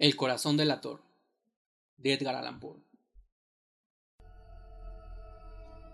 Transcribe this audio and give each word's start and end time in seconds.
El 0.00 0.16
corazón 0.16 0.56
del 0.56 0.70
ator 0.70 1.02
de 1.98 2.14
Edgar 2.14 2.34
Allan 2.34 2.58
Poe. 2.58 2.82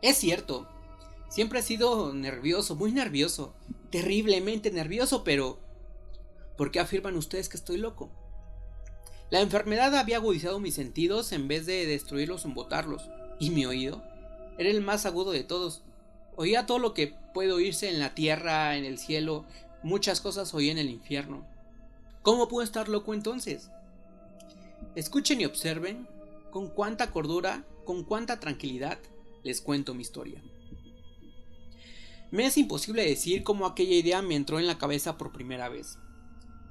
Es 0.01 0.17
cierto, 0.17 0.69
siempre 1.29 1.59
he 1.59 1.63
sido 1.63 2.15
nervioso, 2.15 2.77
muy 2.77 2.93
nervioso, 2.93 3.57
terriblemente 3.91 4.71
nervioso, 4.71 5.25
pero 5.25 5.59
¿por 6.57 6.71
qué 6.71 6.79
afirman 6.79 7.17
ustedes 7.17 7.49
que 7.49 7.57
estoy 7.57 7.79
loco? 7.79 8.13
La 9.31 9.41
enfermedad 9.41 9.97
había 9.97 10.19
agudizado 10.19 10.61
mis 10.61 10.75
sentidos 10.75 11.33
en 11.33 11.49
vez 11.49 11.67
de 11.67 11.85
destruirlos 11.85 12.45
o 12.45 12.49
embotarlos, 12.49 13.11
y 13.41 13.51
mi 13.51 13.67
oído 13.67 14.05
era 14.57 14.71
el 14.71 14.83
más 14.83 15.05
agudo 15.05 15.33
de 15.33 15.43
todos. 15.43 15.83
Oía 16.37 16.65
todo 16.65 16.79
lo 16.79 16.95
que 16.95 17.13
puede 17.35 17.51
oírse 17.51 17.91
en 17.91 17.99
la 17.99 18.15
tierra, 18.15 18.77
en 18.77 18.85
el 18.85 18.99
cielo, 18.99 19.47
muchas 19.83 20.21
cosas 20.21 20.55
oí 20.55 20.71
en 20.71 20.79
el 20.79 20.91
infierno. 20.91 21.45
¿Cómo 22.23 22.47
puedo 22.47 22.63
estar 22.63 22.89
loco 22.89 23.13
entonces? 23.13 23.73
Escuchen 24.95 25.41
y 25.41 25.45
observen 25.45 26.09
con 26.51 26.69
cuánta 26.69 27.11
cordura, 27.11 27.67
con 27.85 28.05
cuánta 28.05 28.41
tranquilidad 28.41 28.99
les 29.43 29.61
cuento 29.61 29.95
mi 29.95 30.03
historia. 30.03 30.43
Me 32.31 32.47
es 32.47 32.57
imposible 32.57 33.05
decir 33.05 33.45
cómo 33.45 33.67
aquella 33.67 33.95
idea 33.95 34.21
me 34.23 34.35
entró 34.35 34.59
en 34.59 34.67
la 34.67 34.79
cabeza 34.79 35.17
por 35.17 35.33
primera 35.33 35.69
vez, 35.69 35.99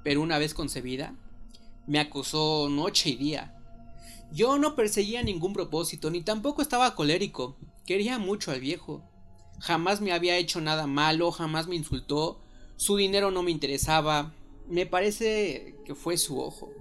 pero 0.03 0.21
una 0.21 0.37
vez 0.37 0.53
concebida, 0.53 1.15
me 1.87 1.99
acosó 1.99 2.67
noche 2.69 3.11
y 3.11 3.15
día. 3.15 3.55
Yo 4.31 4.57
no 4.57 4.75
perseguía 4.75 5.23
ningún 5.23 5.53
propósito, 5.53 6.09
ni 6.09 6.21
tampoco 6.21 6.61
estaba 6.61 6.95
colérico, 6.95 7.57
quería 7.85 8.19
mucho 8.19 8.51
al 8.51 8.59
viejo. 8.59 9.03
Jamás 9.59 10.01
me 10.01 10.11
había 10.11 10.37
hecho 10.37 10.59
nada 10.59 10.87
malo, 10.87 11.31
jamás 11.31 11.67
me 11.67 11.75
insultó, 11.75 12.41
su 12.75 12.97
dinero 12.97 13.31
no 13.31 13.41
me 13.41 13.51
interesaba, 13.51 14.33
me 14.67 14.85
parece 14.85 15.75
que 15.85 15.95
fue 15.95 16.17
su 16.17 16.41
ojo. 16.41 16.71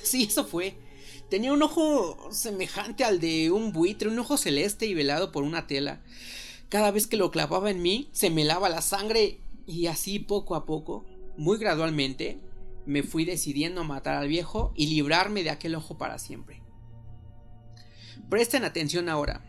Sí, 0.02 0.24
eso 0.24 0.44
fue. 0.44 0.76
Tenía 1.28 1.52
un 1.52 1.62
ojo 1.62 2.32
semejante 2.32 3.04
al 3.04 3.20
de 3.20 3.50
un 3.50 3.72
buitre, 3.72 4.08
un 4.08 4.18
ojo 4.18 4.36
celeste 4.36 4.86
y 4.86 4.94
velado 4.94 5.30
por 5.30 5.44
una 5.44 5.66
tela. 5.66 6.02
Cada 6.68 6.90
vez 6.90 7.06
que 7.06 7.16
lo 7.16 7.30
clavaba 7.30 7.70
en 7.70 7.82
mí, 7.82 8.08
se 8.12 8.30
me 8.30 8.44
lava 8.44 8.68
la 8.68 8.82
sangre 8.82 9.40
y 9.66 9.86
así 9.86 10.18
poco 10.18 10.54
a 10.54 10.66
poco, 10.66 11.06
muy 11.36 11.58
gradualmente, 11.58 12.40
me 12.86 13.02
fui 13.02 13.24
decidiendo 13.24 13.82
a 13.82 13.84
matar 13.84 14.16
al 14.16 14.28
viejo 14.28 14.72
y 14.74 14.86
librarme 14.86 15.44
de 15.44 15.50
aquel 15.50 15.74
ojo 15.74 15.98
para 15.98 16.18
siempre. 16.18 16.62
Presten 18.28 18.64
atención 18.64 19.08
ahora. 19.08 19.44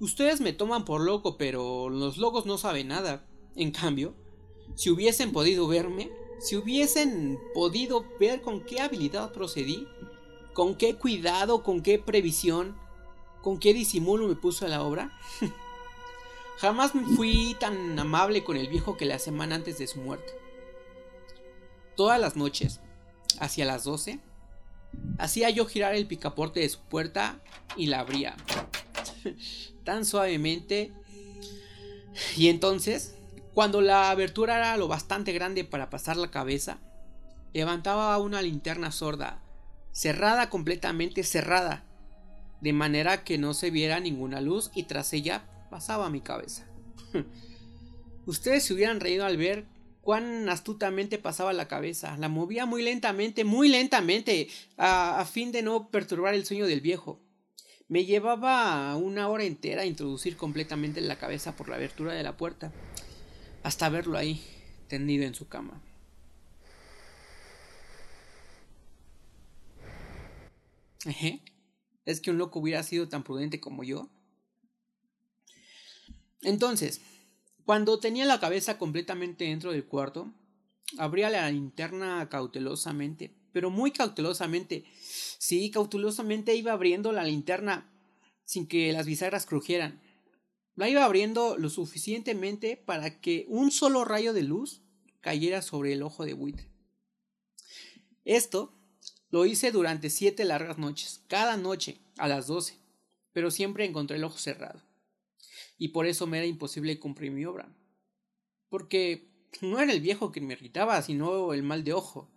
Ustedes 0.00 0.40
me 0.40 0.52
toman 0.52 0.84
por 0.84 1.02
loco, 1.02 1.36
pero 1.36 1.88
los 1.88 2.16
locos 2.16 2.46
no 2.46 2.58
saben 2.58 2.88
nada. 2.88 3.26
En 3.56 3.70
cambio, 3.70 4.14
si 4.74 4.90
hubiesen 4.90 5.32
podido 5.32 5.66
verme, 5.66 6.10
si 6.40 6.56
hubiesen 6.56 7.38
podido 7.54 8.04
ver 8.18 8.40
con 8.40 8.64
qué 8.64 8.80
habilidad 8.80 9.32
procedí, 9.32 9.86
con 10.54 10.74
qué 10.74 10.94
cuidado, 10.94 11.62
con 11.62 11.82
qué 11.82 11.98
previsión, 11.98 12.76
con 13.42 13.58
qué 13.58 13.74
disimulo 13.74 14.26
me 14.26 14.34
puso 14.34 14.66
a 14.66 14.68
la 14.68 14.82
obra. 14.82 15.16
Jamás 16.58 16.92
fui 17.16 17.56
tan 17.58 17.98
amable 17.98 18.44
con 18.44 18.56
el 18.56 18.68
viejo 18.68 18.96
que 18.96 19.06
la 19.06 19.18
semana 19.18 19.54
antes 19.54 19.78
de 19.78 19.86
su 19.86 20.00
muerte. 20.00 20.32
Todas 21.96 22.20
las 22.20 22.36
noches, 22.36 22.80
hacia 23.38 23.64
las 23.64 23.84
12, 23.84 24.20
hacía 25.18 25.50
yo 25.50 25.66
girar 25.66 25.94
el 25.94 26.06
picaporte 26.06 26.60
de 26.60 26.68
su 26.68 26.80
puerta 26.80 27.40
y 27.76 27.86
la 27.86 28.00
abría. 28.00 28.36
tan 29.84 30.04
suavemente. 30.04 30.92
Y 32.36 32.48
entonces 32.48 33.14
cuando 33.54 33.80
la 33.80 34.10
abertura 34.10 34.56
era 34.56 34.76
lo 34.76 34.86
bastante 34.86 35.32
grande 35.32 35.64
para 35.64 35.90
pasar 35.90 36.16
la 36.16 36.30
cabeza, 36.30 36.78
levantaba 37.52 38.16
una 38.18 38.42
linterna 38.42 38.92
sorda, 38.92 39.42
cerrada 39.92 40.50
completamente 40.50 41.24
cerrada, 41.24 41.84
de 42.60 42.72
manera 42.72 43.24
que 43.24 43.38
no 43.38 43.54
se 43.54 43.70
viera 43.70 43.98
ninguna 43.98 44.40
luz 44.40 44.70
y 44.74 44.84
tras 44.84 45.12
ella 45.12 45.48
pasaba 45.68 46.10
mi 46.10 46.20
cabeza. 46.20 46.68
Ustedes 48.26 48.64
se 48.64 48.74
hubieran 48.74 49.00
reído 49.00 49.24
al 49.24 49.36
ver 49.36 49.66
cuán 50.00 50.48
astutamente 50.48 51.18
pasaba 51.18 51.52
la 51.52 51.66
cabeza. 51.66 52.16
La 52.18 52.28
movía 52.28 52.66
muy 52.66 52.82
lentamente, 52.82 53.44
muy 53.44 53.68
lentamente, 53.68 54.48
a, 54.76 55.18
a, 55.18 55.24
fin 55.24 55.50
de 55.50 55.62
no 55.62 55.90
perturbar 55.90 56.34
el 56.34 56.44
sueño 56.44 56.66
del 56.66 56.80
viejo. 56.80 57.20
Me 57.88 58.04
llevaba 58.04 58.94
una 58.96 59.28
hora 59.28 59.42
entera 59.42 59.82
a 59.82 59.86
introducir 59.86 60.36
completamente 60.36 61.00
la 61.00 61.18
cabeza 61.18 61.56
por 61.56 61.68
la 61.68 61.76
abertura 61.76 62.12
de 62.12 62.22
la 62.22 62.36
puerta 62.36 62.72
hasta 63.62 63.88
verlo 63.88 64.16
ahí, 64.16 64.42
tendido 64.88 65.24
en 65.24 65.34
su 65.34 65.48
cama. 65.48 65.82
¿Es 72.04 72.20
que 72.20 72.30
un 72.30 72.38
loco 72.38 72.58
hubiera 72.60 72.82
sido 72.82 73.08
tan 73.08 73.22
prudente 73.22 73.60
como 73.60 73.84
yo? 73.84 74.10
Entonces, 76.42 77.00
cuando 77.64 78.00
tenía 78.00 78.24
la 78.24 78.40
cabeza 78.40 78.78
completamente 78.78 79.44
dentro 79.44 79.72
del 79.72 79.86
cuarto, 79.86 80.32
abría 80.98 81.30
la 81.30 81.50
linterna 81.50 82.28
cautelosamente, 82.28 83.34
pero 83.52 83.70
muy 83.70 83.92
cautelosamente. 83.92 84.84
Sí, 85.38 85.70
cautelosamente 85.70 86.54
iba 86.54 86.72
abriendo 86.72 87.12
la 87.12 87.24
linterna 87.24 87.90
sin 88.44 88.66
que 88.66 88.92
las 88.92 89.06
bisagras 89.06 89.46
crujieran. 89.46 90.02
La 90.80 90.88
iba 90.88 91.04
abriendo 91.04 91.58
lo 91.58 91.68
suficientemente 91.68 92.78
para 92.78 93.20
que 93.20 93.44
un 93.48 93.70
solo 93.70 94.06
rayo 94.06 94.32
de 94.32 94.44
luz 94.44 94.80
cayera 95.20 95.60
sobre 95.60 95.92
el 95.92 96.02
ojo 96.02 96.24
de 96.24 96.32
buitre. 96.32 96.70
Esto 98.24 98.72
lo 99.28 99.44
hice 99.44 99.72
durante 99.72 100.08
siete 100.08 100.46
largas 100.46 100.78
noches, 100.78 101.22
cada 101.28 101.58
noche 101.58 102.00
a 102.16 102.28
las 102.28 102.46
doce, 102.46 102.78
pero 103.34 103.50
siempre 103.50 103.84
encontré 103.84 104.16
el 104.16 104.24
ojo 104.24 104.38
cerrado. 104.38 104.82
Y 105.76 105.88
por 105.88 106.06
eso 106.06 106.26
me 106.26 106.38
era 106.38 106.46
imposible 106.46 106.98
cumplir 106.98 107.30
mi 107.30 107.44
obra. 107.44 107.70
Porque 108.70 109.28
no 109.60 109.80
era 109.80 109.92
el 109.92 110.00
viejo 110.00 110.32
quien 110.32 110.46
me 110.46 110.54
irritaba, 110.54 111.02
sino 111.02 111.52
el 111.52 111.62
mal 111.62 111.84
de 111.84 111.92
ojo. 111.92 112.30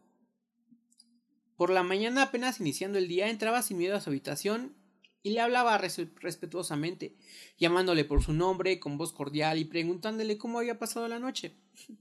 Por 1.55 1.69
la 1.69 1.83
mañana, 1.83 2.23
apenas 2.23 2.59
iniciando 2.59 2.97
el 2.97 3.07
día, 3.07 3.29
entraba 3.29 3.61
sin 3.61 3.77
miedo 3.77 3.95
a 3.95 4.01
su 4.01 4.09
habitación 4.09 4.75
y 5.23 5.31
le 5.31 5.39
hablaba 5.39 5.77
respetuosamente, 5.77 7.15
llamándole 7.57 8.03
por 8.03 8.21
su 8.21 8.33
nombre 8.33 8.79
con 8.79 8.97
voz 8.97 9.13
cordial 9.13 9.57
y 9.57 9.65
preguntándole 9.65 10.37
cómo 10.37 10.59
había 10.59 10.77
pasado 10.77 11.07
la 11.07 11.19
noche. 11.19 11.55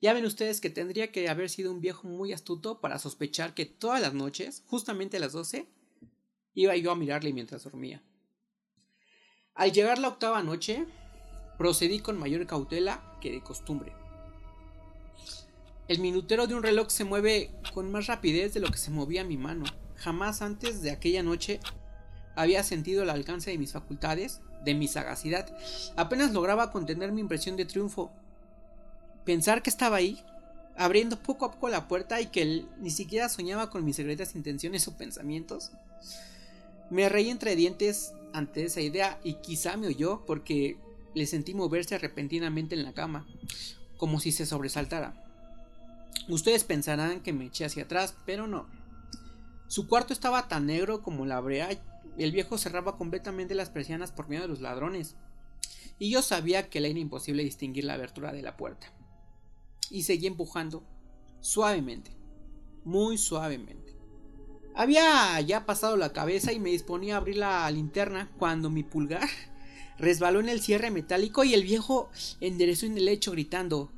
Ya 0.00 0.12
ven 0.14 0.26
ustedes 0.26 0.60
que 0.60 0.68
tendría 0.68 1.12
que 1.12 1.28
haber 1.28 1.48
sido 1.48 1.70
un 1.70 1.80
viejo 1.80 2.08
muy 2.08 2.32
astuto 2.32 2.80
para 2.80 2.98
sospechar 2.98 3.54
que 3.54 3.66
todas 3.66 4.02
las 4.02 4.14
noches, 4.14 4.64
justamente 4.66 5.16
a 5.16 5.20
las 5.20 5.30
doce, 5.30 5.68
iba 6.54 6.74
yo 6.74 6.90
a 6.90 6.96
mirarle 6.96 7.32
mientras 7.32 7.62
dormía. 7.62 8.02
Al 9.54 9.70
llegar 9.70 10.00
la 10.00 10.08
octava 10.08 10.42
noche, 10.42 10.86
procedí 11.56 12.00
con 12.00 12.18
mayor 12.18 12.44
cautela 12.48 13.16
que 13.20 13.30
de 13.30 13.44
costumbre. 13.44 13.92
El 15.86 16.00
minutero 16.00 16.48
de 16.48 16.56
un 16.56 16.64
reloj 16.64 16.90
se 16.90 17.04
mueve 17.04 17.52
con 17.72 17.92
más 17.92 18.08
rapidez 18.08 18.54
de 18.54 18.60
lo 18.60 18.72
que 18.72 18.78
se 18.78 18.90
movía 18.90 19.22
mi 19.22 19.36
mano. 19.36 19.64
Jamás 19.94 20.42
antes 20.42 20.82
de 20.82 20.90
aquella 20.90 21.22
noche 21.22 21.60
había 22.34 22.62
sentido 22.62 23.02
el 23.02 23.10
alcance 23.10 23.50
de 23.50 23.58
mis 23.58 23.72
facultades, 23.72 24.40
de 24.64 24.74
mi 24.74 24.88
sagacidad. 24.88 25.54
Apenas 25.96 26.32
lograba 26.32 26.70
contener 26.70 27.12
mi 27.12 27.20
impresión 27.20 27.56
de 27.56 27.64
triunfo. 27.64 28.10
Pensar 29.24 29.62
que 29.62 29.70
estaba 29.70 29.96
ahí, 29.96 30.22
abriendo 30.76 31.18
poco 31.18 31.44
a 31.44 31.52
poco 31.52 31.68
la 31.68 31.88
puerta 31.88 32.20
y 32.20 32.26
que 32.26 32.42
él 32.42 32.68
ni 32.78 32.90
siquiera 32.90 33.28
soñaba 33.28 33.70
con 33.70 33.84
mis 33.84 33.96
secretas 33.96 34.34
intenciones 34.34 34.88
o 34.88 34.96
pensamientos. 34.96 35.72
Me 36.90 37.08
reí 37.08 37.30
entre 37.30 37.56
dientes 37.56 38.12
ante 38.32 38.64
esa 38.64 38.80
idea 38.80 39.18
y 39.24 39.34
quizá 39.34 39.76
me 39.76 39.86
oyó 39.86 40.24
porque 40.26 40.76
le 41.14 41.26
sentí 41.26 41.54
moverse 41.54 41.98
repentinamente 41.98 42.74
en 42.74 42.84
la 42.84 42.92
cama, 42.92 43.26
como 43.96 44.20
si 44.20 44.32
se 44.32 44.46
sobresaltara. 44.46 45.14
Ustedes 46.28 46.64
pensarán 46.64 47.20
que 47.20 47.32
me 47.32 47.46
eché 47.46 47.64
hacia 47.64 47.84
atrás, 47.84 48.14
pero 48.26 48.46
no. 48.46 48.66
Su 49.72 49.88
cuarto 49.88 50.12
estaba 50.12 50.48
tan 50.48 50.66
negro 50.66 51.02
como 51.02 51.24
la 51.24 51.40
brea 51.40 51.70
el 52.18 52.30
viejo 52.30 52.58
cerraba 52.58 52.98
completamente 52.98 53.54
las 53.54 53.70
persianas 53.70 54.12
por 54.12 54.28
miedo 54.28 54.42
de 54.42 54.48
los 54.48 54.60
ladrones, 54.60 55.16
y 55.98 56.10
yo 56.10 56.20
sabía 56.20 56.68
que 56.68 56.78
le 56.78 56.90
era 56.90 56.98
imposible 56.98 57.42
distinguir 57.42 57.84
la 57.84 57.94
abertura 57.94 58.34
de 58.34 58.42
la 58.42 58.58
puerta. 58.58 58.92
Y 59.88 60.02
seguí 60.02 60.26
empujando, 60.26 60.84
suavemente, 61.40 62.14
muy 62.84 63.16
suavemente. 63.16 63.96
Había 64.74 65.40
ya 65.40 65.64
pasado 65.64 65.96
la 65.96 66.12
cabeza 66.12 66.52
y 66.52 66.60
me 66.60 66.68
disponía 66.68 67.14
a 67.14 67.16
abrir 67.16 67.38
la 67.38 67.70
linterna 67.70 68.30
cuando 68.38 68.68
mi 68.68 68.82
pulgar 68.82 69.26
resbaló 69.98 70.40
en 70.40 70.50
el 70.50 70.60
cierre 70.60 70.90
metálico 70.90 71.44
y 71.44 71.54
el 71.54 71.62
viejo 71.62 72.10
enderezó 72.42 72.84
en 72.84 72.98
el 72.98 73.06
lecho 73.06 73.32
gritando 73.32 73.90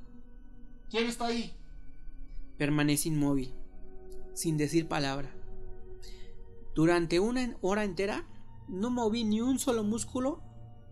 ¿Quién 0.89 1.09
está 1.09 1.27
ahí? 1.27 1.53
Permanecí 2.59 3.09
inmóvil, 3.09 3.53
sin 4.35 4.57
decir 4.57 4.87
palabra. 4.87 5.35
Durante 6.75 7.21
una 7.21 7.57
hora 7.61 7.85
entera 7.85 8.27
no 8.69 8.91
moví 8.91 9.25
ni 9.25 9.41
un 9.41 9.59
solo 9.59 9.85
músculo 9.85 10.43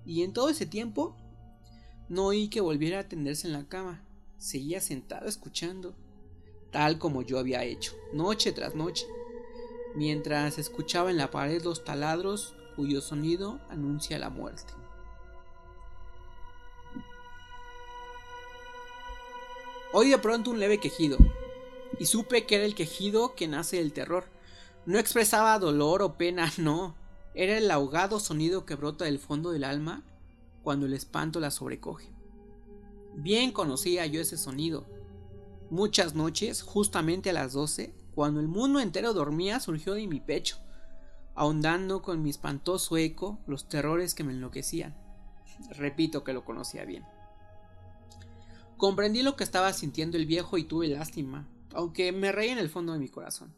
y 0.05 0.23
en 0.23 0.32
todo 0.32 0.49
ese 0.49 0.67
tiempo 0.67 1.17
no 2.08 2.26
oí 2.26 2.49
que 2.49 2.61
volviera 2.61 3.00
a 3.00 3.08
tenderse 3.08 3.46
en 3.46 3.52
la 3.52 3.67
cama. 3.67 4.05
Seguía 4.38 4.81
sentado 4.81 5.26
escuchando, 5.26 5.94
tal 6.70 6.99
como 6.99 7.23
yo 7.23 7.38
había 7.38 7.64
hecho, 7.64 7.94
noche 8.12 8.52
tras 8.52 8.75
noche. 8.75 9.06
mientras 9.94 10.58
escuchaba 10.58 11.11
en 11.11 11.17
la 11.17 11.31
pared 11.31 11.62
los 11.62 11.84
taladros 11.84 12.55
cuyo 12.76 13.00
sonido 13.00 13.61
anuncia 13.69 14.19
la 14.19 14.31
muerte. 14.31 14.73
Oí 19.93 20.08
de 20.08 20.19
pronto 20.19 20.50
un 20.50 20.58
leve 20.58 20.79
quejido, 20.79 21.19
y 21.99 22.06
supe 22.06 22.46
que 22.46 22.55
era 22.55 22.64
el 22.64 22.75
quejido 22.75 23.34
que 23.34 23.46
nace 23.46 23.76
del 23.76 23.93
terror. 23.93 24.25
No 24.84 24.99
expresaba 24.99 25.58
dolor 25.58 26.02
o 26.02 26.17
pena, 26.17 26.52
no, 26.58 26.96
era 27.34 27.56
el 27.56 27.70
ahogado 27.70 28.19
sonido 28.20 28.67
que 28.67 28.75
brota 28.75 29.05
del 29.05 29.19
fondo 29.19 29.52
del 29.52 29.64
alma 29.64 30.02
cuando 30.62 30.87
el 30.87 30.94
espanto 30.94 31.40
la 31.40 31.50
sobrecoge. 31.50 32.12
Bien 33.14 33.52
conocía 33.52 34.06
yo 34.06 34.20
ese 34.20 34.37
sonido. 34.37 34.87
Muchas 35.70 36.14
noches, 36.14 36.62
justamente 36.62 37.31
a 37.31 37.32
las 37.32 37.52
doce, 37.52 37.94
cuando 38.14 38.40
el 38.40 38.49
mundo 38.49 38.81
entero 38.81 39.14
dormía, 39.14 39.61
surgió 39.61 39.94
de 39.94 40.06
mi 40.06 40.20
pecho, 40.20 40.58
ahondando 41.34 42.02
con 42.02 42.23
mi 42.23 42.31
espantoso 42.31 42.96
eco 42.96 43.38
los 43.46 43.69
terrores 43.69 44.14
que 44.14 44.25
me 44.25 44.32
enloquecían. 44.32 44.94
Repito 45.70 46.25
que 46.25 46.32
lo 46.32 46.44
conocía 46.44 46.84
bien. 46.84 47.05
Comprendí 48.76 49.23
lo 49.23 49.37
que 49.37 49.44
estaba 49.44 49.73
sintiendo 49.73 50.17
el 50.17 50.26
viejo 50.26 50.58
y 50.58 50.64
tuve 50.64 50.88
lástima, 50.88 51.49
aunque 51.73 52.12
me 52.12 52.32
reí 52.32 52.50
en 52.50 52.58
el 52.58 52.69
fondo 52.69 52.93
de 52.93 52.99
mi 52.99 53.08
corazón. 53.08 53.55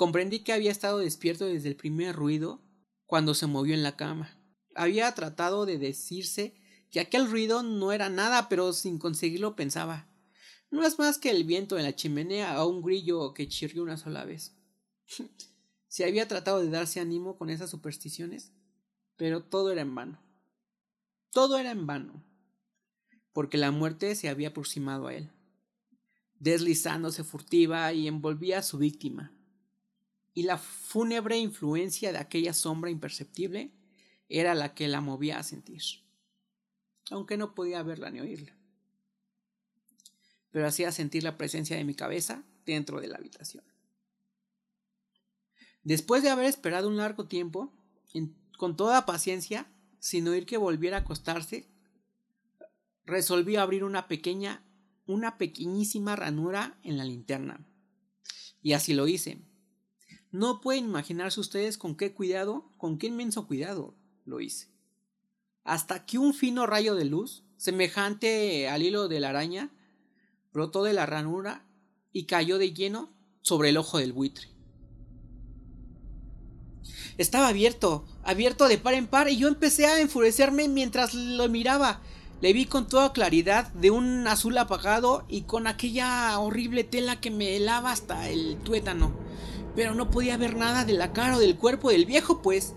Comprendí 0.00 0.38
que 0.38 0.54
había 0.54 0.70
estado 0.70 0.96
despierto 0.96 1.44
desde 1.44 1.68
el 1.68 1.76
primer 1.76 2.16
ruido 2.16 2.62
cuando 3.04 3.34
se 3.34 3.46
movió 3.46 3.74
en 3.74 3.82
la 3.82 3.96
cama. 3.96 4.34
Había 4.74 5.14
tratado 5.14 5.66
de 5.66 5.76
decirse 5.76 6.54
que 6.90 7.00
aquel 7.00 7.30
ruido 7.30 7.62
no 7.62 7.92
era 7.92 8.08
nada, 8.08 8.48
pero 8.48 8.72
sin 8.72 8.98
conseguirlo 8.98 9.56
pensaba. 9.56 10.08
No 10.70 10.86
es 10.86 10.98
más 10.98 11.18
que 11.18 11.28
el 11.28 11.44
viento 11.44 11.76
en 11.76 11.84
la 11.84 11.94
chimenea 11.94 12.64
o 12.64 12.68
un 12.70 12.80
grillo 12.80 13.34
que 13.34 13.46
chirrió 13.46 13.82
una 13.82 13.98
sola 13.98 14.24
vez. 14.24 14.56
se 15.88 16.06
había 16.06 16.26
tratado 16.26 16.62
de 16.62 16.70
darse 16.70 16.98
ánimo 16.98 17.36
con 17.36 17.50
esas 17.50 17.68
supersticiones, 17.68 18.54
pero 19.16 19.44
todo 19.44 19.70
era 19.70 19.82
en 19.82 19.94
vano. 19.94 20.22
Todo 21.30 21.58
era 21.58 21.72
en 21.72 21.86
vano, 21.86 22.24
porque 23.34 23.58
la 23.58 23.70
muerte 23.70 24.14
se 24.14 24.30
había 24.30 24.48
aproximado 24.48 25.08
a 25.08 25.14
él, 25.14 25.30
deslizándose 26.36 27.22
furtiva 27.22 27.92
y 27.92 28.08
envolvía 28.08 28.60
a 28.60 28.62
su 28.62 28.78
víctima. 28.78 29.36
Y 30.32 30.44
la 30.44 30.58
fúnebre 30.58 31.38
influencia 31.38 32.12
de 32.12 32.18
aquella 32.18 32.52
sombra 32.52 32.90
imperceptible 32.90 33.72
era 34.28 34.54
la 34.54 34.74
que 34.74 34.88
la 34.88 35.00
movía 35.00 35.38
a 35.38 35.42
sentir, 35.42 35.82
aunque 37.10 37.36
no 37.36 37.54
podía 37.54 37.82
verla 37.82 38.10
ni 38.10 38.20
oírla 38.20 38.60
pero 40.50 40.66
hacía 40.66 40.92
sentir 40.92 41.22
la 41.22 41.36
presencia 41.36 41.76
de 41.76 41.84
mi 41.84 41.94
cabeza 41.94 42.44
dentro 42.66 43.00
de 43.00 43.08
la 43.08 43.18
habitación. 43.18 43.64
Después 45.82 46.22
de 46.22 46.30
haber 46.30 46.46
esperado 46.46 46.88
un 46.88 46.96
largo 46.96 47.26
tiempo, 47.26 47.72
con 48.58 48.76
toda 48.76 49.06
paciencia, 49.06 49.70
sin 49.98 50.28
oír 50.28 50.46
que 50.46 50.56
volviera 50.56 50.98
a 50.98 51.00
acostarse, 51.00 51.68
resolví 53.06 53.56
abrir 53.56 53.84
una 53.84 54.06
pequeña, 54.08 54.62
una 55.06 55.38
pequeñísima 55.38 56.16
ranura 56.16 56.78
en 56.82 56.98
la 56.98 57.04
linterna. 57.04 57.66
Y 58.62 58.74
así 58.74 58.92
lo 58.92 59.08
hice. 59.08 59.40
No 60.32 60.60
pueden 60.60 60.84
imaginarse 60.84 61.40
ustedes 61.40 61.76
con 61.76 61.96
qué 61.96 62.12
cuidado, 62.12 62.70
con 62.76 62.98
qué 62.98 63.08
inmenso 63.08 63.46
cuidado 63.46 63.94
lo 64.24 64.40
hice. 64.40 64.68
Hasta 65.64 66.06
que 66.06 66.18
un 66.18 66.34
fino 66.34 66.66
rayo 66.66 66.94
de 66.94 67.04
luz, 67.04 67.42
semejante 67.56 68.68
al 68.68 68.82
hilo 68.82 69.08
de 69.08 69.20
la 69.20 69.30
araña, 69.30 69.70
brotó 70.52 70.84
de 70.84 70.92
la 70.92 71.06
ranura 71.06 71.66
y 72.12 72.24
cayó 72.24 72.58
de 72.58 72.72
lleno 72.72 73.10
sobre 73.42 73.70
el 73.70 73.76
ojo 73.76 73.98
del 73.98 74.12
buitre. 74.12 74.48
Estaba 77.18 77.48
abierto, 77.48 78.06
abierto 78.22 78.68
de 78.68 78.78
par 78.78 78.94
en 78.94 79.06
par, 79.06 79.28
y 79.28 79.36
yo 79.36 79.48
empecé 79.48 79.86
a 79.86 80.00
enfurecerme 80.00 80.68
mientras 80.68 81.12
lo 81.12 81.48
miraba. 81.48 82.00
Le 82.40 82.54
vi 82.54 82.64
con 82.64 82.88
toda 82.88 83.12
claridad, 83.12 83.70
de 83.74 83.90
un 83.90 84.26
azul 84.26 84.56
apagado 84.56 85.26
y 85.28 85.42
con 85.42 85.66
aquella 85.66 86.38
horrible 86.38 86.84
tela 86.84 87.20
que 87.20 87.30
me 87.30 87.56
helaba 87.56 87.92
hasta 87.92 88.30
el 88.30 88.56
tuétano. 88.62 89.19
Pero 89.80 89.94
no 89.94 90.10
podía 90.10 90.36
ver 90.36 90.58
nada 90.58 90.84
de 90.84 90.92
la 90.92 91.14
cara 91.14 91.38
o 91.38 91.40
del 91.40 91.56
cuerpo 91.56 91.88
del 91.88 92.04
viejo, 92.04 92.42
pues, 92.42 92.74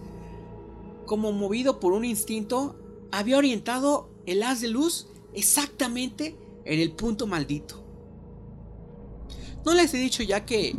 como 1.05 1.33
movido 1.33 1.81
por 1.81 1.91
un 1.91 2.05
instinto, 2.05 2.77
había 3.11 3.37
orientado 3.37 4.09
el 4.25 4.41
haz 4.41 4.61
de 4.61 4.69
luz 4.69 5.07
exactamente 5.33 6.37
en 6.63 6.79
el 6.79 6.93
punto 6.93 7.27
maldito. 7.27 7.83
¿No 9.65 9.73
les 9.73 9.93
he 9.93 9.97
dicho 9.97 10.23
ya 10.23 10.45
que 10.45 10.77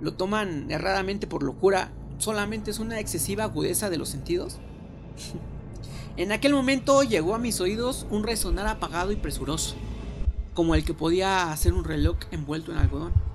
lo 0.00 0.14
toman 0.14 0.68
erradamente 0.68 1.28
por 1.28 1.44
locura? 1.44 1.92
Solamente 2.18 2.72
es 2.72 2.80
una 2.80 2.98
excesiva 2.98 3.44
agudeza 3.44 3.88
de 3.88 3.98
los 3.98 4.08
sentidos. 4.08 4.58
en 6.16 6.32
aquel 6.32 6.54
momento 6.54 7.04
llegó 7.04 7.36
a 7.36 7.38
mis 7.38 7.60
oídos 7.60 8.04
un 8.10 8.24
resonar 8.24 8.66
apagado 8.66 9.12
y 9.12 9.16
presuroso, 9.16 9.76
como 10.54 10.74
el 10.74 10.84
que 10.84 10.92
podía 10.92 11.52
hacer 11.52 11.72
un 11.72 11.84
reloj 11.84 12.16
envuelto 12.32 12.72
en 12.72 12.78
algodón. 12.78 13.29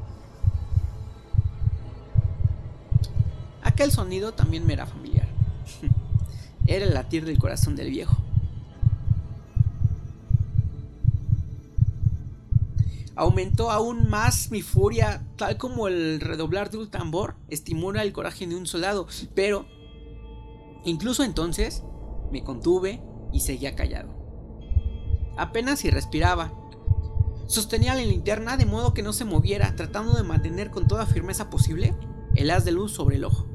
Aquel 3.75 3.91
sonido 3.91 4.33
también 4.33 4.65
me 4.65 4.71
era 4.71 4.85
familiar. 4.85 5.27
era 6.65 6.85
el 6.85 6.93
latir 6.93 7.25
del 7.25 7.37
corazón 7.37 7.75
del 7.75 7.89
viejo. 7.89 8.15
aumentó 13.17 13.71
aún 13.71 14.09
más 14.09 14.49
mi 14.49 14.61
furia, 14.61 15.27
tal 15.35 15.57
como 15.57 15.89
el 15.89 16.21
redoblar 16.21 16.69
de 16.69 16.77
un 16.77 16.89
tambor 16.89 17.35
estimula 17.49 18.01
el 18.01 18.13
coraje 18.13 18.47
de 18.47 18.55
un 18.55 18.65
soldado, 18.65 19.07
pero 19.33 19.65
incluso 20.85 21.23
entonces 21.23 21.83
me 22.31 22.45
contuve 22.45 23.01
y 23.33 23.41
seguía 23.41 23.75
callado. 23.75 24.13
Apenas 25.37 25.79
si 25.79 25.89
respiraba. 25.89 26.53
Sostenía 27.47 27.93
la 27.93 28.03
linterna 28.03 28.55
de 28.55 28.65
modo 28.65 28.93
que 28.93 29.03
no 29.03 29.11
se 29.11 29.25
moviera, 29.25 29.75
tratando 29.75 30.13
de 30.13 30.23
mantener 30.23 30.71
con 30.71 30.87
toda 30.87 31.05
firmeza 31.05 31.49
posible 31.49 31.93
el 32.35 32.51
haz 32.51 32.63
de 32.63 32.71
luz 32.71 32.93
sobre 32.93 33.17
el 33.17 33.25
ojo. 33.25 33.54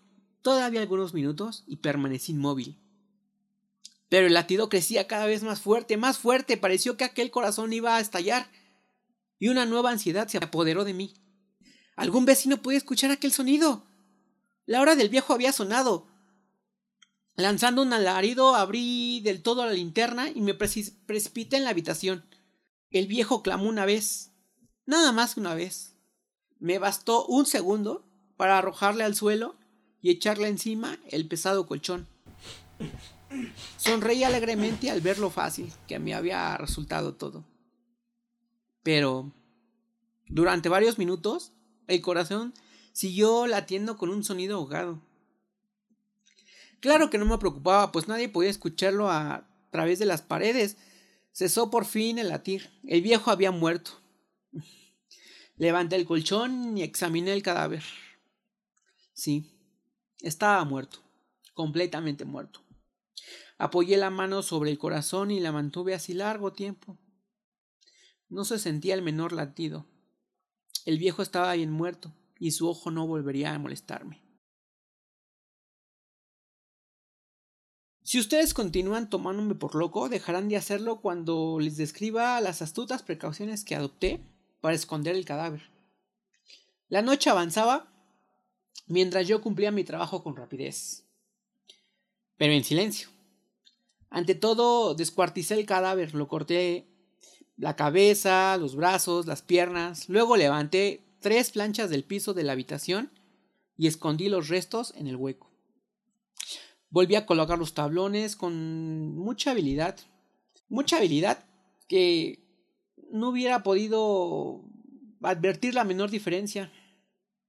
todavía 0.41 0.81
algunos 0.81 1.13
minutos 1.13 1.63
y 1.67 1.77
permanecí 1.77 2.31
inmóvil. 2.31 2.79
Pero 4.09 4.27
el 4.27 4.33
latido 4.33 4.67
crecía 4.67 5.07
cada 5.07 5.25
vez 5.25 5.41
más 5.41 5.61
fuerte, 5.61 5.95
más 5.95 6.17
fuerte, 6.17 6.57
pareció 6.57 6.97
que 6.97 7.05
aquel 7.05 7.31
corazón 7.31 7.71
iba 7.71 7.95
a 7.95 8.01
estallar. 8.01 8.51
Y 9.39 9.47
una 9.47 9.65
nueva 9.65 9.91
ansiedad 9.91 10.27
se 10.27 10.37
apoderó 10.37 10.83
de 10.83 10.93
mí. 10.93 11.13
Algún 11.95 12.25
vecino 12.25 12.61
puede 12.61 12.77
escuchar 12.77 13.11
aquel 13.11 13.31
sonido. 13.31 13.85
La 14.65 14.81
hora 14.81 14.95
del 14.95 15.09
viejo 15.09 15.33
había 15.33 15.53
sonado. 15.53 16.07
Lanzando 17.35 17.81
un 17.81 17.93
alarido, 17.93 18.55
abrí 18.55 19.21
del 19.21 19.41
todo 19.41 19.65
la 19.65 19.71
linterna 19.71 20.29
y 20.29 20.41
me 20.41 20.53
precipité 20.53 21.55
en 21.55 21.63
la 21.63 21.69
habitación. 21.69 22.25
El 22.89 23.07
viejo 23.07 23.41
clamó 23.41 23.69
una 23.69 23.85
vez, 23.85 24.31
nada 24.85 25.13
más 25.13 25.35
que 25.35 25.39
una 25.39 25.55
vez. 25.55 25.95
Me 26.59 26.79
bastó 26.79 27.25
un 27.25 27.45
segundo 27.45 28.05
para 28.35 28.57
arrojarle 28.57 29.05
al 29.05 29.15
suelo 29.15 29.60
y 30.01 30.09
echarle 30.09 30.47
encima 30.47 30.97
el 31.09 31.27
pesado 31.27 31.67
colchón. 31.67 32.07
Sonreí 33.77 34.23
alegremente 34.23 34.89
al 34.89 35.01
ver 35.01 35.19
lo 35.19 35.29
fácil 35.29 35.71
que 35.87 35.99
me 35.99 36.13
había 36.13 36.57
resultado 36.57 37.15
todo. 37.15 37.45
Pero 38.83 39.31
durante 40.27 40.69
varios 40.69 40.97
minutos 40.97 41.53
el 41.87 42.01
corazón 42.01 42.53
siguió 42.93 43.47
latiendo 43.47 43.97
con 43.97 44.09
un 44.09 44.23
sonido 44.23 44.57
ahogado. 44.57 45.01
Claro 46.79 47.09
que 47.09 47.17
no 47.17 47.25
me 47.25 47.37
preocupaba, 47.37 47.91
pues 47.91 48.07
nadie 48.07 48.27
podía 48.27 48.49
escucharlo 48.49 49.09
a 49.09 49.47
través 49.69 49.99
de 49.99 50.05
las 50.05 50.21
paredes. 50.21 50.77
Cesó 51.31 51.69
por 51.69 51.85
fin 51.85 52.17
el 52.17 52.29
latir. 52.29 52.71
El 52.85 53.01
viejo 53.01 53.29
había 53.29 53.51
muerto. 53.51 53.91
Levanté 55.57 55.95
el 55.95 56.05
colchón 56.05 56.77
y 56.77 56.81
examiné 56.81 57.33
el 57.33 57.43
cadáver. 57.43 57.83
Sí, 59.13 59.60
estaba 60.21 60.63
muerto, 60.65 60.99
completamente 61.53 62.25
muerto. 62.25 62.61
Apoyé 63.57 63.97
la 63.97 64.09
mano 64.09 64.41
sobre 64.41 64.71
el 64.71 64.77
corazón 64.77 65.29
y 65.31 65.39
la 65.39 65.51
mantuve 65.51 65.93
así 65.93 66.13
largo 66.13 66.51
tiempo. 66.53 66.97
No 68.27 68.45
se 68.45 68.57
sentía 68.57 68.95
el 68.95 69.01
menor 69.01 69.33
latido. 69.33 69.85
El 70.85 70.97
viejo 70.97 71.21
estaba 71.21 71.53
bien 71.53 71.71
muerto, 71.71 72.11
y 72.39 72.51
su 72.51 72.67
ojo 72.67 72.89
no 72.89 73.05
volvería 73.05 73.53
a 73.53 73.59
molestarme. 73.59 74.19
Si 78.03 78.19
ustedes 78.19 78.53
continúan 78.53 79.09
tomándome 79.09 79.53
por 79.53 79.75
loco, 79.75 80.09
dejarán 80.09 80.49
de 80.49 80.57
hacerlo 80.57 81.01
cuando 81.01 81.59
les 81.59 81.77
describa 81.77 82.41
las 82.41 82.61
astutas 82.61 83.03
precauciones 83.03 83.63
que 83.63 83.75
adopté 83.75 84.25
para 84.59 84.75
esconder 84.75 85.15
el 85.15 85.23
cadáver. 85.23 85.69
La 86.89 87.01
noche 87.03 87.29
avanzaba 87.29 87.90
mientras 88.87 89.27
yo 89.27 89.41
cumplía 89.41 89.71
mi 89.71 89.83
trabajo 89.83 90.23
con 90.23 90.35
rapidez, 90.35 91.05
pero 92.37 92.53
en 92.53 92.63
silencio. 92.63 93.09
Ante 94.09 94.35
todo, 94.35 94.93
descuarticé 94.93 95.53
el 95.53 95.65
cadáver, 95.65 96.13
lo 96.13 96.27
corté 96.27 96.87
la 97.57 97.75
cabeza, 97.75 98.57
los 98.57 98.75
brazos, 98.75 99.25
las 99.25 99.41
piernas, 99.41 100.09
luego 100.09 100.35
levanté 100.35 101.05
tres 101.19 101.51
planchas 101.51 101.89
del 101.89 102.03
piso 102.03 102.33
de 102.33 102.43
la 102.43 102.53
habitación 102.53 103.11
y 103.77 103.87
escondí 103.87 104.29
los 104.29 104.49
restos 104.49 104.93
en 104.97 105.07
el 105.07 105.15
hueco. 105.15 105.51
Volví 106.89 107.15
a 107.15 107.25
colocar 107.25 107.57
los 107.57 107.73
tablones 107.73 108.35
con 108.35 109.15
mucha 109.15 109.51
habilidad. 109.51 109.97
Mucha 110.67 110.97
habilidad 110.97 111.45
que 111.87 112.43
no 113.11 113.29
hubiera 113.29 113.63
podido 113.63 114.63
advertir 115.21 115.73
la 115.73 115.83
menor 115.83 116.11
diferencia. 116.11 116.71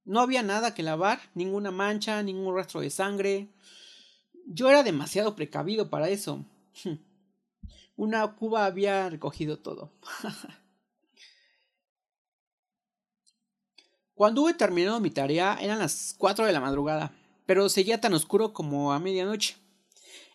No 0.05 0.19
había 0.19 0.43
nada 0.43 0.73
que 0.73 0.83
lavar, 0.83 1.19
ninguna 1.33 1.71
mancha, 1.71 2.21
ningún 2.23 2.55
rastro 2.55 2.81
de 2.81 2.89
sangre. 2.89 3.49
Yo 4.45 4.69
era 4.69 4.83
demasiado 4.83 5.35
precavido 5.35 5.89
para 5.89 6.09
eso. 6.09 6.45
Una 7.95 8.35
cuba 8.35 8.65
había 8.65 9.09
recogido 9.09 9.59
todo. 9.59 9.93
Cuando 14.13 14.43
hube 14.43 14.53
terminado 14.53 14.99
mi 14.99 15.09
tarea 15.09 15.57
eran 15.59 15.79
las 15.79 16.13
4 16.17 16.45
de 16.45 16.53
la 16.53 16.59
madrugada 16.59 17.13
pero 17.45 17.69
seguía 17.69 17.99
tan 18.01 18.13
oscuro 18.13 18.53
como 18.53 18.93
a 18.93 18.99
medianoche. 18.99 19.57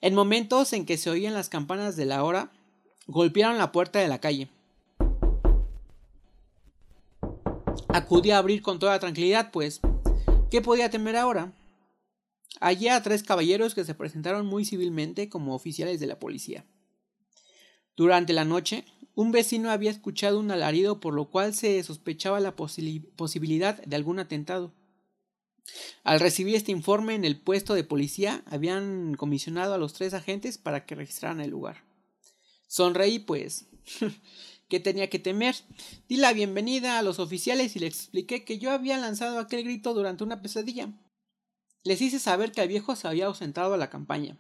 En 0.00 0.14
momentos 0.14 0.72
en 0.72 0.87
que 0.87 0.96
se 0.96 1.10
oían 1.10 1.34
las 1.34 1.48
campanas 1.48 1.96
de 1.96 2.04
la 2.04 2.22
hora, 2.22 2.50
golpearon 3.06 3.58
la 3.58 3.72
puerta 3.72 3.98
de 3.98 4.08
la 4.08 4.20
calle. 4.20 4.48
Acudí 7.88 8.30
a 8.30 8.38
abrir 8.38 8.61
con 8.62 8.78
toda 8.78 8.99
tranquilidad, 8.99 9.50
pues, 9.50 9.80
¿qué 10.50 10.61
podía 10.61 10.90
temer 10.90 11.16
ahora? 11.16 11.52
Hallé 12.61 12.90
a 12.90 13.02
tres 13.02 13.23
caballeros 13.23 13.75
que 13.75 13.85
se 13.85 13.95
presentaron 13.95 14.47
muy 14.47 14.64
civilmente 14.64 15.28
como 15.28 15.54
oficiales 15.54 15.99
de 15.99 16.07
la 16.07 16.18
policía. 16.18 16.66
Durante 17.97 18.33
la 18.33 18.45
noche, 18.45 18.85
un 19.14 19.33
vecino 19.33 19.71
había 19.71 19.90
escuchado 19.90 20.38
un 20.38 20.50
alarido 20.50 21.00
por 21.00 21.14
lo 21.14 21.30
cual 21.30 21.54
se 21.54 21.83
sospechaba 21.83 22.40
la 22.40 22.54
posibilidad 22.54 23.83
de 23.83 23.97
algún 23.97 24.18
atentado. 24.18 24.73
Al 26.04 26.21
recibir 26.21 26.54
este 26.54 26.73
informe 26.73 27.14
en 27.14 27.25
el 27.25 27.40
puesto 27.40 27.75
de 27.75 27.85
policía, 27.85 28.42
habían 28.47 29.14
comisionado 29.14 29.75
a 29.75 29.78
los 29.78 29.95
tres 29.95 30.14
agentes 30.14 30.59
para 30.59 30.87
que 30.87 30.95
registraran 30.95 31.40
el 31.40 31.50
lugar. 31.50 31.85
Sonreí, 32.66 33.18
pues. 33.18 33.66
¿Qué 34.68 34.80
tenía 34.80 35.08
que 35.08 35.18
temer? 35.18 35.56
Di 36.08 36.16
la 36.16 36.32
bienvenida 36.32 36.98
a 36.98 37.02
los 37.02 37.18
oficiales 37.18 37.75
y 37.76 37.78
les 37.78 37.94
expliqué 37.94 38.44
que 38.44 38.58
yo 38.58 38.70
había 38.70 38.98
lanzado 38.98 39.38
aquel 39.38 39.64
grito 39.64 39.94
durante 39.94 40.25
una 40.25 40.42
pesadilla. 40.42 40.92
Les 41.84 42.00
hice 42.00 42.18
saber 42.18 42.52
que 42.52 42.62
el 42.62 42.68
viejo 42.68 42.94
se 42.96 43.08
había 43.08 43.26
ausentado 43.26 43.75
a 43.75 43.78
la 43.78 43.90
campaña. 43.90 44.37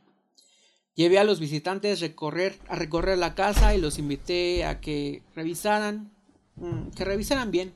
Llevé 0.94 1.18
a 1.18 1.24
los 1.24 1.40
visitantes 1.40 2.02
a 2.02 2.74
recorrer 2.74 3.18
la 3.18 3.34
casa 3.34 3.74
y 3.74 3.80
los 3.80 3.98
invité 3.98 4.64
a 4.64 4.80
que 4.80 5.22
revisaran, 5.34 6.12
mm, 6.56 6.90
que 6.90 7.04
revisaran 7.04 7.50
bien 7.50 7.72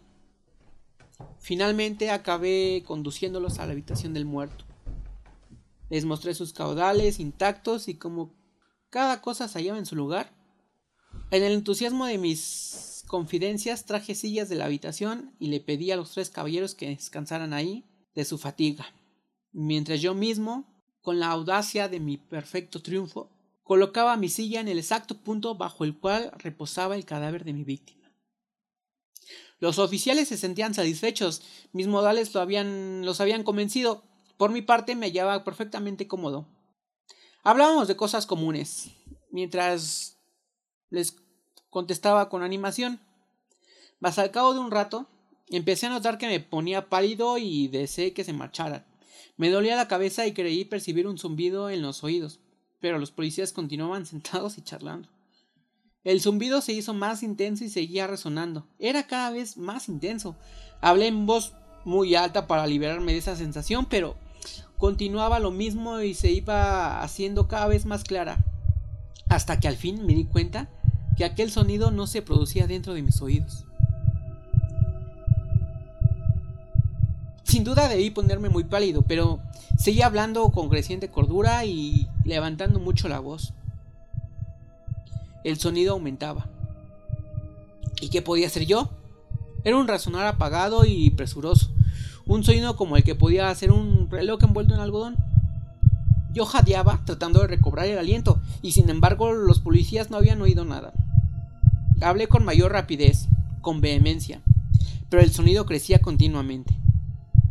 Finalmente 1.38 2.11
acabé 2.11 2.82
conduciéndolos 2.87 3.59
a 3.59 3.66
la 3.66 3.73
habitación 3.73 4.14
del 4.14 4.25
muerto. 4.25 4.64
Les 5.90 6.04
mostré 6.04 6.35
sus 6.35 6.52
caudales 6.52 7.21
intactos 7.21 7.88
y 7.88 7.94
como 7.94 8.32
cada 8.90 9.21
cosa 9.21 9.49
se 9.49 9.59
hallaba 9.59 9.78
en 9.78 9.87
su 9.87 9.97
lugar. 9.97 10.32
En 11.31 11.42
el 11.42 11.52
entusiasmo 11.52 12.07
de 12.07 12.19
mis 12.19 13.04
confidencias 13.07 13.85
traje 13.85 14.14
sillas 14.14 14.49
de 14.49 14.57
la 14.57 14.66
habitación 14.66 15.35
y 15.38 15.49
le 15.49 15.61
pedí 15.61 15.90
a 15.90 15.97
los 15.97 16.12
tres 16.12 16.31
caballeros 16.31 16.75
que 16.75 16.88
descansaran 16.88 17.52
ahí 17.52 17.85
de 18.14 18.25
su 18.25 18.38
fatiga, 18.38 18.87
mientras 19.52 20.00
yo 20.00 20.14
mismo, 20.14 20.83
con 21.00 21.21
la 21.21 21.28
audacia 21.28 21.88
de 21.88 22.00
mi 22.00 22.16
perfecto 22.16 22.83
triunfo, 22.83 23.31
colocaba 23.62 24.16
mi 24.16 24.28
silla 24.28 24.61
en 24.61 24.69
el 24.69 24.78
exacto 24.78 25.16
punto 25.23 25.54
bajo 25.57 25.85
el 25.85 25.99
cual 25.99 26.33
reposaba 26.37 26.97
el 26.97 27.04
cadáver 27.04 27.45
de 27.45 27.52
mi 27.52 27.64
víctima. 27.64 28.12
Los 29.59 29.78
oficiales 29.78 30.28
se 30.28 30.37
sentían 30.37 30.75
satisfechos, 30.75 31.42
mis 31.73 31.87
modales 31.87 32.35
lo 32.35 32.40
habían, 32.40 33.07
los 33.07 33.21
habían 33.21 33.45
convencido. 33.45 34.02
Por 34.37 34.50
mi 34.50 34.61
parte 34.61 34.97
me 34.97 35.07
hallaba 35.07 35.45
perfectamente 35.45 36.09
cómodo. 36.09 36.49
Hablábamos 37.45 37.88
de 37.88 37.97
cosas 37.97 38.26
comunes, 38.26 38.90
mientras 39.31 40.22
les 40.93 41.17
contestaba 41.71 42.29
con 42.29 42.43
animación. 42.43 43.01
Mas 43.99 44.19
al 44.19 44.31
cabo 44.31 44.53
de 44.53 44.61
un 44.61 44.71
rato, 44.71 45.09
empecé 45.49 45.87
a 45.87 45.91
notar 45.91 46.19
que 46.19 46.27
me 46.27 46.39
ponía 46.39 46.89
pálido 46.89 47.39
y 47.39 47.69
deseé 47.69 48.13
que 48.13 48.25
se 48.25 48.33
marcharan. 48.33 48.85
Me 49.37 49.51
dolía 49.51 49.75
la 49.75 49.89
cabeza 49.89 50.27
y 50.27 50.33
creí 50.33 50.65
percibir 50.65 51.09
un 51.09 51.19
zumbido 51.19 51.71
en 51.71 51.83
los 51.83 52.05
oídos, 52.05 52.41
pero 52.81 52.99
los 52.99 53.11
policías 53.11 53.53
continuaban 53.53 54.07
sentados 54.07 54.59
y 54.59 54.63
charlando. 54.63 55.09
El 56.05 56.21
zumbido 56.21 56.61
se 56.61 56.73
hizo 56.73 56.95
más 56.95 57.23
intenso 57.23 57.65
y 57.65 57.69
seguía 57.69 58.07
resonando. 58.07 58.67
Era 58.79 59.07
cada 59.07 59.31
vez 59.31 59.57
más 59.57 59.89
intenso. 59.89 60.37
Hablé 60.81 61.07
en 61.07 61.27
voz 61.27 61.55
muy 61.85 62.17
alta 62.17 62.47
para 62.49 62.67
liberarme 62.67 63.13
de 63.13 63.19
esa 63.19 63.37
sensación, 63.37 63.87
pero 63.87 64.17
continuaba 64.79 65.39
lo 65.39 65.53
mismo 65.53 66.01
y 66.01 66.15
se 66.15 66.33
iba 66.33 67.03
haciendo 67.03 67.47
cada 67.47 67.69
vez 67.69 67.87
más 67.87 68.03
clara. 68.03 68.45
Hasta 69.29 69.61
que 69.61 69.69
al 69.69 69.77
fin 69.77 70.05
me 70.05 70.15
di 70.15 70.25
cuenta 70.25 70.69
que 71.16 71.25
aquel 71.25 71.50
sonido 71.50 71.90
no 71.90 72.07
se 72.07 72.23
producía 72.23 72.66
dentro 72.66 72.95
de 72.95 73.02
mis 73.02 73.21
oídos. 73.23 73.64
Sin 77.45 77.64
duda 77.64 77.87
debí 77.87 78.09
ponerme 78.09 78.49
muy 78.49 78.64
pálido, 78.64 79.02
pero 79.02 79.38
seguía 79.76 80.07
hablando 80.07 80.49
con 80.52 80.71
creciente 80.71 81.11
cordura 81.11 81.66
y 81.66 82.09
levantando 82.25 82.81
mucho 82.81 83.09
la 83.09 83.19
voz. 83.19 83.52
El 85.45 85.59
sonido 85.59 85.92
aumentaba. 85.92 86.49
¿Y 88.00 88.09
qué 88.09 88.23
podía 88.23 88.47
hacer 88.47 88.64
yo? 88.64 88.88
Era 89.64 89.76
un 89.76 89.87
razonar 89.87 90.26
apagado 90.26 90.87
y 90.87 91.11
presuroso, 91.11 91.71
un 92.26 92.42
sonido 92.42 92.75
como 92.75 92.97
el 92.97 93.04
que 93.04 93.14
podía 93.14 93.50
hacer 93.50 93.71
un 93.71 94.11
reloj 94.11 94.42
envuelto 94.42 94.73
en 94.73 94.81
algodón. 94.81 95.16
Yo 96.33 96.47
jadeaba 96.47 97.02
tratando 97.04 97.40
de 97.40 97.49
recobrar 97.49 97.87
el 97.87 97.99
aliento, 97.99 98.40
y 98.62 98.73
sin 98.73 98.88
embargo 98.88 99.33
los 99.33 99.61
policías 99.61 100.11
no 100.11 100.16
habían 100.16 100.40
oído 100.40 100.64
nada. 100.64 100.95
Hablé 102.02 102.26
con 102.26 102.44
mayor 102.44 102.73
rapidez, 102.73 103.28
con 103.61 103.80
vehemencia, 103.80 104.42
pero 105.09 105.23
el 105.23 105.30
sonido 105.30 105.66
crecía 105.66 106.00
continuamente. 106.00 106.75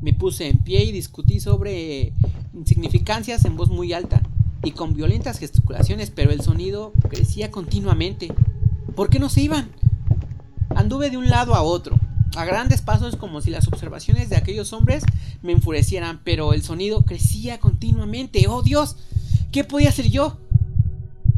Me 0.01 0.13
puse 0.13 0.49
en 0.49 0.57
pie 0.59 0.83
y 0.83 0.91
discutí 0.91 1.39
sobre 1.39 2.13
insignificancias 2.53 3.45
en 3.45 3.55
voz 3.55 3.69
muy 3.69 3.93
alta, 3.93 4.21
y 4.63 4.71
con 4.71 4.93
violentas 4.93 5.39
gesticulaciones, 5.39 6.11
pero 6.11 6.31
el 6.31 6.41
sonido 6.41 6.93
crecía 7.09 7.51
continuamente. 7.51 8.31
¿Por 8.95 9.09
qué 9.09 9.19
no 9.19 9.29
se 9.29 9.41
iban? 9.41 9.71
Anduve 10.75 11.09
de 11.09 11.17
un 11.17 11.29
lado 11.29 11.55
a 11.55 11.63
otro, 11.63 11.99
a 12.35 12.45
grandes 12.45 12.81
pasos 12.81 13.15
como 13.15 13.41
si 13.41 13.49
las 13.49 13.67
observaciones 13.67 14.29
de 14.29 14.37
aquellos 14.37 14.73
hombres 14.73 15.03
me 15.41 15.51
enfurecieran, 15.51 16.21
pero 16.23 16.53
el 16.53 16.61
sonido 16.61 17.05
crecía 17.05 17.59
continuamente. 17.59 18.45
¡Oh 18.47 18.61
Dios! 18.61 18.97
¿Qué 19.51 19.63
podía 19.63 19.89
hacer 19.89 20.09
yo? 20.09 20.37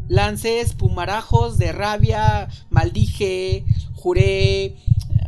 Lancé 0.08 0.60
espumarajos 0.60 1.58
de 1.58 1.72
rabia, 1.72 2.48
maldije, 2.70 3.64
juré, 3.94 4.76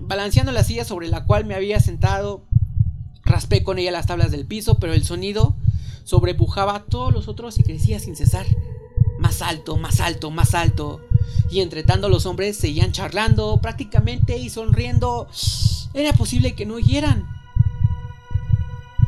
balanceando 0.02 0.52
la 0.52 0.64
silla 0.64 0.84
sobre 0.84 1.08
la 1.08 1.24
cual 1.24 1.44
me 1.44 1.54
había 1.54 1.80
sentado, 1.80 2.44
raspé 3.24 3.62
con 3.62 3.78
ella 3.78 3.90
las 3.90 4.06
tablas 4.06 4.30
del 4.30 4.46
piso, 4.46 4.78
pero 4.78 4.92
el 4.92 5.04
sonido 5.04 5.56
sobrepujaba 6.04 6.76
a 6.76 6.84
todos 6.84 7.12
los 7.12 7.26
otros 7.26 7.58
y 7.58 7.62
crecía 7.62 7.98
sin 7.98 8.16
cesar. 8.16 8.46
Más 9.18 9.42
alto, 9.42 9.76
más 9.76 10.00
alto, 10.00 10.30
más 10.30 10.54
alto. 10.54 11.00
Y 11.50 11.60
entre 11.60 11.82
tanto 11.82 12.08
los 12.08 12.26
hombres 12.26 12.56
seguían 12.56 12.92
charlando 12.92 13.60
prácticamente 13.60 14.36
y 14.38 14.50
sonriendo. 14.50 15.26
Era 15.94 16.12
posible 16.12 16.54
que 16.54 16.66
no 16.66 16.74
oyeran. 16.74 17.26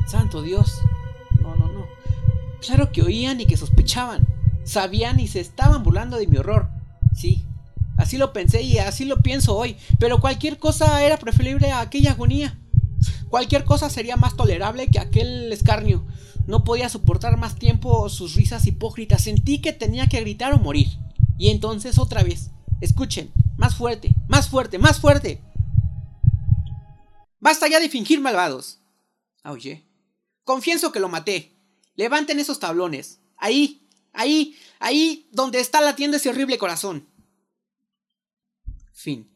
Santo 0.07 0.43
Dios. 0.43 0.73
No, 1.41 1.55
no, 1.57 1.71
no. 1.71 1.87
Claro 2.61 2.91
que 2.91 3.03
oían 3.03 3.41
y 3.41 3.47
que 3.47 3.57
sospechaban. 3.57 4.27
Sabían 4.69 5.19
y 5.19 5.29
se 5.29 5.41
estaban 5.41 5.83
burlando 5.83 6.19
de 6.19 6.27
mi 6.27 6.37
horror. 6.37 6.69
Sí, 7.17 7.47
así 7.97 8.19
lo 8.19 8.35
pensé 8.35 8.61
y 8.61 8.77
así 8.77 9.07
lo 9.07 9.23
pienso 9.23 9.57
hoy. 9.57 9.77
Pero 9.99 10.21
cualquier 10.21 10.59
cosa 10.59 11.03
era 11.03 11.17
preferible 11.17 11.73
a 11.73 11.81
aquella 11.81 12.13
agonía. 12.13 12.59
Cualquier 13.31 13.65
cosa 13.65 13.89
sería 13.89 14.17
más 14.17 14.37
tolerable 14.37 14.89
que 14.89 14.99
aquel 14.99 15.51
escarnio. 15.53 16.05
No 16.47 16.65
podía 16.65 16.91
soportar 16.91 17.39
más 17.39 17.55
tiempo 17.55 18.11
sus 18.11 18.35
risas 18.35 18.67
hipócritas. 18.67 19.23
Sentí 19.23 19.61
que 19.61 19.73
tenía 19.73 20.07
que 20.07 20.21
gritar 20.21 20.53
o 20.53 20.59
morir. 20.59 20.89
Y 21.39 21.49
entonces 21.49 21.99
otra 21.99 22.23
vez. 22.23 22.51
Escuchen. 22.83 23.33
Más 23.57 23.75
fuerte. 23.75 24.15
Más 24.29 24.49
fuerte. 24.49 24.79
Más 24.79 25.01
fuerte. 25.01 25.43
Basta 27.41 27.69
ya 27.69 27.81
de 27.81 27.89
fingir 27.89 28.21
malvados. 28.21 28.81
Aullé. 29.43 29.87
Confieso 30.45 30.93
que 30.93 31.01
lo 31.01 31.09
maté. 31.09 31.57
Levanten 31.95 32.39
esos 32.39 32.61
tablones. 32.61 33.21
Ahí, 33.39 33.88
ahí, 34.19 34.59
ahí 34.81 35.27
donde 35.31 35.61
está 35.61 35.81
latiendo 35.81 36.17
ese 36.17 36.29
horrible 36.29 36.59
corazón. 36.59 37.07
Fin. 38.93 39.31